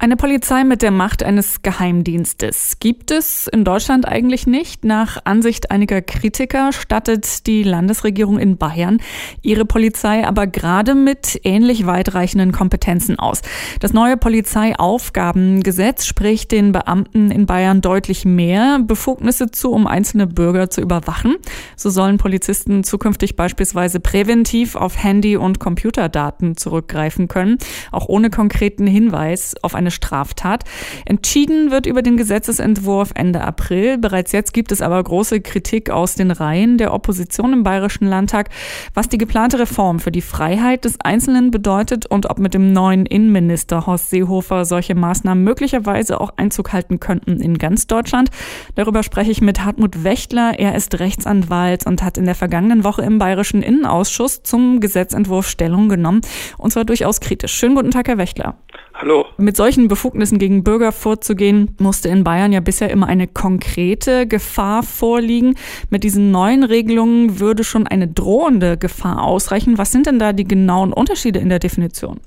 [0.00, 4.84] Eine Polizei mit der Macht eines Geheimdienstes gibt es in Deutschland eigentlich nicht.
[4.84, 8.98] Nach Ansicht einiger Kritiker stattet die Landesregierung in Bayern
[9.42, 13.42] ihre Polizei aber gerade mit ähnlich weitreichenden Kompetenzen aus.
[13.80, 20.70] Das neue Polizeiaufgabengesetz spricht den Beamten in Bayern deutlich mehr Befugnisse zu, um einzelne Bürger
[20.70, 21.34] zu überwachen.
[21.74, 27.58] So sollen Polizisten zukünftig beispielsweise präventiv auf Handy- und Computerdaten zurückgreifen können,
[27.90, 30.64] auch ohne konkreten Hinweis auf eine eine Straftat.
[31.06, 33.98] Entschieden wird über den Gesetzesentwurf Ende April.
[33.98, 38.50] Bereits jetzt gibt es aber große Kritik aus den Reihen der Opposition im Bayerischen Landtag,
[38.94, 43.06] was die geplante Reform für die Freiheit des Einzelnen bedeutet und ob mit dem neuen
[43.06, 48.30] Innenminister Horst Seehofer solche Maßnahmen möglicherweise auch Einzug halten könnten in ganz Deutschland.
[48.74, 50.58] Darüber spreche ich mit Hartmut Wächtler.
[50.58, 55.88] Er ist Rechtsanwalt und hat in der vergangenen Woche im Bayerischen Innenausschuss zum Gesetzentwurf Stellung
[55.88, 56.20] genommen.
[56.58, 57.54] Und zwar durchaus kritisch.
[57.54, 58.58] Schönen guten Tag, Herr Wächtler.
[59.00, 59.26] Hallo.
[59.36, 64.82] Mit solchen Befugnissen gegen Bürger vorzugehen, musste in Bayern ja bisher immer eine konkrete Gefahr
[64.82, 65.54] vorliegen.
[65.88, 69.78] Mit diesen neuen Regelungen würde schon eine drohende Gefahr ausreichen.
[69.78, 72.18] Was sind denn da die genauen Unterschiede in der Definition?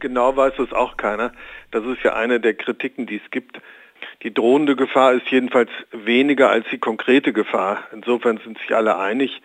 [0.00, 1.30] Genau weiß es auch keiner.
[1.70, 3.60] Das ist ja eine der Kritiken, die es gibt.
[4.24, 7.84] Die drohende Gefahr ist jedenfalls weniger als die konkrete Gefahr.
[7.92, 9.42] Insofern sind sich alle einig,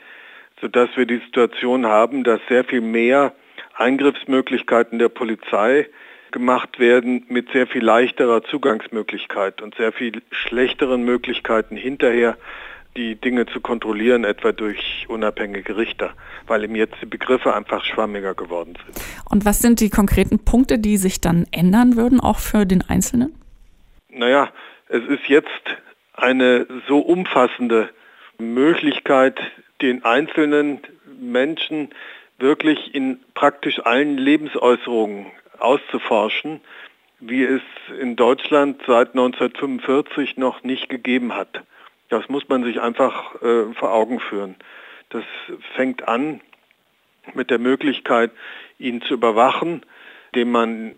[0.59, 3.33] sodass wir die Situation haben, dass sehr viel mehr
[3.75, 5.85] Eingriffsmöglichkeiten der Polizei
[6.31, 12.37] gemacht werden mit sehr viel leichterer Zugangsmöglichkeit und sehr viel schlechteren Möglichkeiten hinterher
[12.97, 16.13] die Dinge zu kontrollieren, etwa durch unabhängige Richter,
[16.47, 18.99] weil eben jetzt die Begriffe einfach schwammiger geworden sind.
[19.29, 23.33] Und was sind die konkreten Punkte, die sich dann ändern würden, auch für den Einzelnen?
[24.09, 24.51] Naja,
[24.89, 25.47] es ist jetzt
[26.13, 27.89] eine so umfassende
[28.37, 29.39] Möglichkeit,
[29.81, 30.79] den einzelnen
[31.19, 31.89] Menschen
[32.39, 35.27] wirklich in praktisch allen Lebensäußerungen
[35.61, 36.61] auszuforschen,
[37.19, 37.61] wie es
[37.99, 41.63] in Deutschland seit 1945 noch nicht gegeben hat.
[42.09, 44.55] Das muss man sich einfach äh, vor Augen führen.
[45.09, 45.23] Das
[45.75, 46.41] fängt an
[47.33, 48.31] mit der Möglichkeit,
[48.79, 49.85] ihn zu überwachen,
[50.33, 50.95] indem man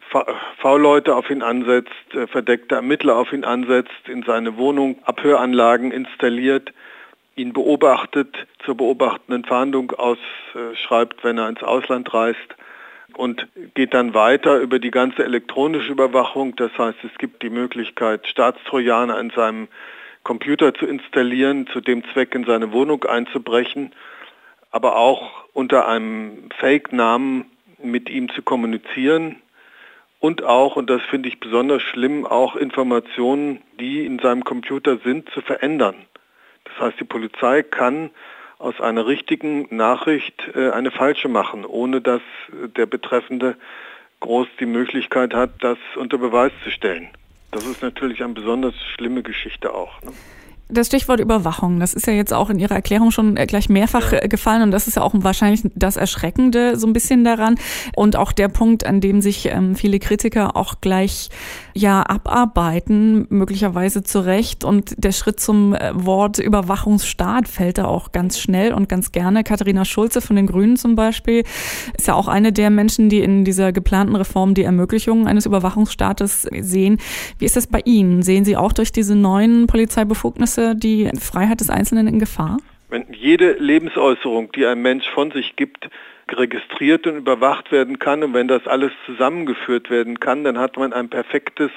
[0.58, 6.74] V-Leute auf ihn ansetzt, äh, verdeckte Ermittler auf ihn ansetzt, in seine Wohnung Abhöranlagen installiert,
[7.36, 12.56] ihn beobachtet, zur beobachtenden Fahndung ausschreibt, wenn er ins Ausland reist
[13.18, 16.56] und geht dann weiter über die ganze elektronische Überwachung.
[16.56, 19.68] Das heißt, es gibt die Möglichkeit, Staatstrojaner in seinem
[20.24, 23.92] Computer zu installieren, zu dem Zweck in seine Wohnung einzubrechen,
[24.72, 27.46] aber auch unter einem Fake-Namen
[27.82, 29.38] mit ihm zu kommunizieren
[30.24, 35.30] und auch, und das finde ich besonders schlimm, auch Informationen, die in seinem Computer sind,
[35.32, 35.96] zu verändern.
[36.64, 38.10] Das heißt, die Polizei kann
[38.64, 42.22] aus einer richtigen Nachricht äh, eine falsche machen, ohne dass
[42.78, 43.58] der Betreffende
[44.22, 47.10] groß die Möglichkeit hat, das unter Beweis zu stellen.
[47.52, 50.02] Das ist natürlich eine besonders schlimme Geschichte auch.
[50.02, 50.14] Ne?
[50.70, 54.14] Das Stichwort Überwachung, das ist ja jetzt auch in Ihrer Erklärung schon äh, gleich mehrfach
[54.14, 54.24] ja.
[54.24, 57.56] Äh, gefallen und das ist ja auch wahrscheinlich das Erschreckende so ein bisschen daran
[57.98, 61.30] und auch der Punkt, an dem sich ähm, viele Kritiker auch gleich
[61.74, 68.14] ja abarbeiten, möglicherweise zu Recht und der Schritt zum äh, Wort Überwachungsstaat fällt da auch
[68.14, 69.44] ganz schnell und ganz gerne.
[69.44, 71.44] Katharina Schulze von den Grünen zum Beispiel
[71.98, 76.48] ist ja auch eine der Menschen, die in dieser geplanten Reform die Ermöglichung eines Überwachungsstaates
[76.62, 77.00] sehen.
[77.38, 78.24] Wie ist das bei Ihnen?
[78.24, 82.58] Sehen Sie auch durch diese neuen Polizeibefugnisse die Freiheit des Einzelnen in Gefahr?
[82.90, 85.90] Wenn jede Lebensäußerung, die ein Mensch von sich gibt,
[86.32, 90.94] registriert und überwacht werden kann und wenn das alles zusammengeführt werden kann, dann hat man
[90.94, 91.72] ein perfektes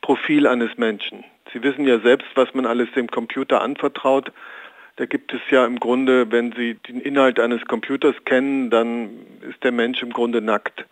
[0.00, 1.24] Profil eines Menschen.
[1.52, 4.32] Sie wissen ja selbst, was man alles dem Computer anvertraut.
[4.96, 9.10] Da gibt es ja im Grunde, wenn Sie den Inhalt eines Computers kennen, dann
[9.48, 10.86] ist der Mensch im Grunde nackt.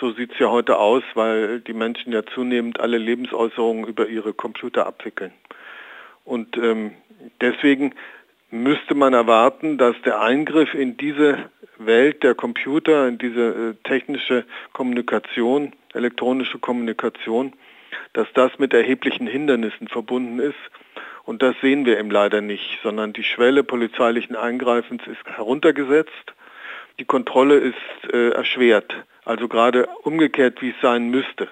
[0.00, 4.32] So sieht es ja heute aus, weil die Menschen ja zunehmend alle Lebensäußerungen über ihre
[4.32, 5.32] Computer abwickeln.
[6.24, 6.92] Und ähm,
[7.40, 7.94] deswegen
[8.50, 14.44] müsste man erwarten, dass der Eingriff in diese Welt der Computer, in diese äh, technische
[14.72, 17.54] Kommunikation, elektronische Kommunikation,
[18.12, 20.58] dass das mit erheblichen Hindernissen verbunden ist.
[21.24, 26.34] Und das sehen wir eben leider nicht, sondern die Schwelle polizeilichen Eingreifens ist heruntergesetzt.
[26.98, 31.48] Die Kontrolle ist äh, erschwert, also gerade umgekehrt, wie es sein müsste.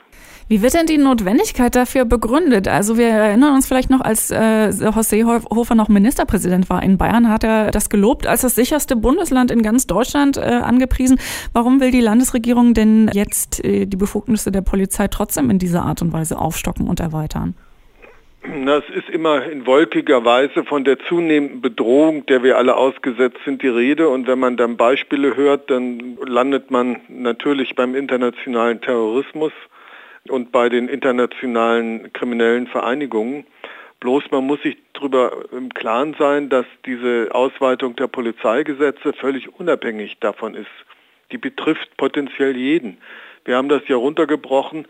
[0.49, 2.67] Wie wird denn die Notwendigkeit dafür begründet?
[2.67, 7.28] Also wir erinnern uns vielleicht noch, als äh, Horst Seehofer noch Ministerpräsident war in Bayern,
[7.28, 11.20] hat er das gelobt als das sicherste Bundesland in ganz Deutschland äh, angepriesen.
[11.52, 16.02] Warum will die Landesregierung denn jetzt äh, die Befugnisse der Polizei trotzdem in dieser Art
[16.02, 17.55] und Weise aufstocken und erweitern?
[18.42, 23.38] Na, es ist immer in wolkiger Weise von der zunehmenden Bedrohung, der wir alle ausgesetzt
[23.44, 24.08] sind, die Rede.
[24.08, 29.52] Und wenn man dann Beispiele hört, dann landet man natürlich beim internationalen Terrorismus
[30.28, 33.44] und bei den internationalen kriminellen Vereinigungen.
[34.00, 40.19] Bloß man muss sich darüber im Klaren sein, dass diese Ausweitung der Polizeigesetze völlig unabhängig
[40.19, 40.70] davon ist.
[41.31, 42.96] Die betrifft potenziell jeden.
[43.44, 44.87] Wir haben das ja runtergebrochen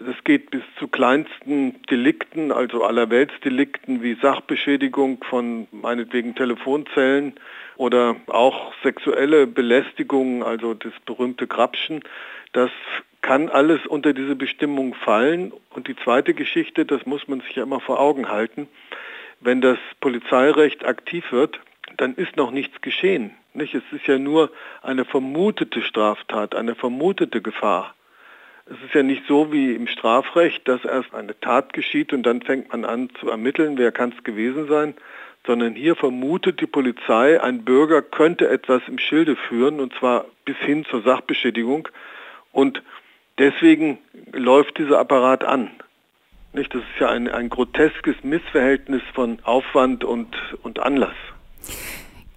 [0.00, 7.34] es geht bis zu kleinsten Delikten, also allerweltsdelikten wie Sachbeschädigung von meinetwegen Telefonzellen
[7.76, 12.02] oder auch sexuelle Belästigung, also das berühmte Grapschen.
[12.52, 12.70] Das
[13.22, 15.52] kann alles unter diese Bestimmung fallen.
[15.70, 18.68] Und die zweite Geschichte, das muss man sich ja immer vor Augen halten,
[19.40, 21.60] wenn das Polizeirecht aktiv wird,
[21.96, 23.32] dann ist noch nichts geschehen.
[23.54, 23.74] Nicht?
[23.74, 24.50] Es ist ja nur
[24.82, 27.94] eine vermutete Straftat, eine vermutete Gefahr.
[28.70, 32.42] Es ist ja nicht so wie im Strafrecht, dass erst eine Tat geschieht und dann
[32.42, 34.94] fängt man an zu ermitteln, wer kann es gewesen sein,
[35.46, 40.56] sondern hier vermutet die Polizei, ein Bürger könnte etwas im Schilde führen und zwar bis
[40.58, 41.88] hin zur Sachbeschädigung
[42.52, 42.82] und
[43.38, 43.98] deswegen
[44.32, 45.70] läuft dieser Apparat an.
[46.52, 46.74] Nicht?
[46.74, 51.16] Das ist ja ein, ein groteskes Missverhältnis von Aufwand und, und Anlass.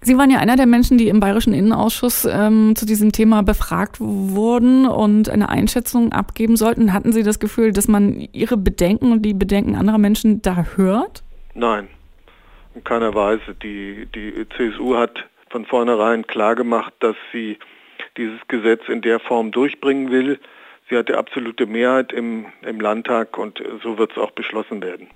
[0.04, 3.98] Sie waren ja einer der Menschen, die im Bayerischen Innenausschuss ähm, zu diesem Thema befragt
[4.00, 6.92] wurden und eine Einschätzung abgeben sollten.
[6.92, 11.22] Hatten Sie das Gefühl, dass man Ihre Bedenken und die Bedenken anderer Menschen da hört?
[11.54, 11.86] Nein,
[12.74, 13.54] in keiner Weise.
[13.62, 17.58] Die, die CSU hat von vornherein klargemacht, dass sie
[18.16, 20.40] dieses Gesetz in der Form durchbringen will.
[20.90, 25.06] Sie hat die absolute Mehrheit im, im Landtag und so wird es auch beschlossen werden.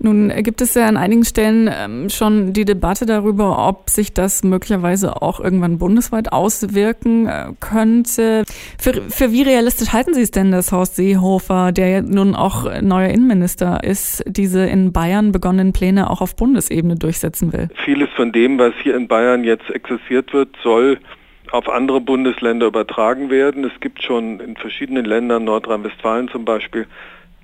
[0.00, 4.44] Nun gibt es ja an einigen Stellen ähm, schon die Debatte darüber, ob sich das
[4.44, 8.44] möglicherweise auch irgendwann bundesweit auswirken äh, könnte.
[8.78, 13.08] Für, für wie realistisch halten Sie es denn, dass Horst Seehofer, der nun auch neuer
[13.08, 17.68] Innenminister ist, diese in Bayern begonnenen Pläne auch auf Bundesebene durchsetzen will?
[17.84, 20.98] Vieles von dem, was hier in Bayern jetzt exerziert wird, soll
[21.50, 23.64] auf andere Bundesländer übertragen werden.
[23.64, 26.86] Es gibt schon in verschiedenen Ländern, Nordrhein-Westfalen zum Beispiel,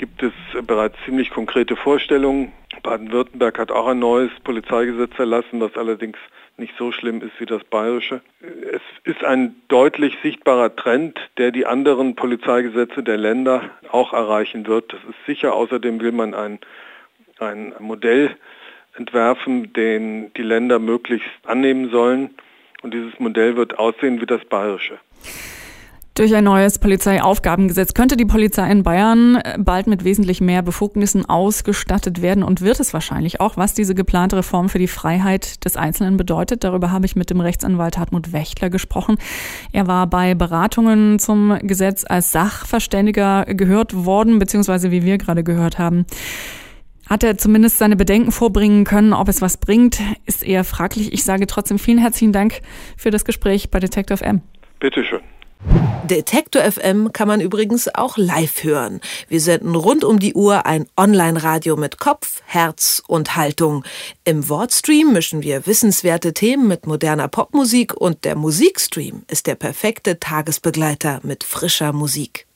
[0.01, 0.33] gibt es
[0.67, 2.53] bereits ziemlich konkrete Vorstellungen.
[2.83, 6.17] Baden-Württemberg hat auch ein neues Polizeigesetz erlassen, was allerdings
[6.57, 8.23] nicht so schlimm ist wie das bayerische.
[8.41, 14.91] Es ist ein deutlich sichtbarer Trend, der die anderen Polizeigesetze der Länder auch erreichen wird.
[14.91, 15.53] Das ist sicher.
[15.53, 16.61] Außerdem will man ein,
[17.39, 18.35] ein Modell
[18.97, 22.31] entwerfen, den die Länder möglichst annehmen sollen.
[22.83, 24.99] Und dieses Modell wird aussehen wie das bayerische.
[26.21, 31.25] Durch ein neues Polizeiaufgabengesetz könnte die Polizei in Bayern äh, bald mit wesentlich mehr Befugnissen
[31.25, 35.79] ausgestattet werden und wird es wahrscheinlich auch, was diese geplante Reform für die Freiheit des
[35.79, 36.63] Einzelnen bedeutet.
[36.63, 39.17] Darüber habe ich mit dem Rechtsanwalt Hartmut Wächtler gesprochen.
[39.73, 45.79] Er war bei Beratungen zum Gesetz als Sachverständiger gehört worden, beziehungsweise wie wir gerade gehört
[45.79, 46.05] haben.
[47.09, 51.15] Hat er zumindest seine Bedenken vorbringen können, ob es was bringt, ist eher fraglich.
[51.15, 52.61] Ich sage trotzdem vielen herzlichen Dank
[52.99, 54.43] für das Gespräch bei Detective M.
[54.81, 55.21] Bitteschön.
[56.11, 59.01] Detektor FM kann man übrigens auch live hören.
[59.29, 63.85] Wir senden rund um die Uhr ein Online-Radio mit Kopf, Herz und Haltung.
[64.25, 70.19] Im Wortstream mischen wir wissenswerte Themen mit moderner Popmusik und der Musikstream ist der perfekte
[70.19, 72.47] Tagesbegleiter mit frischer Musik.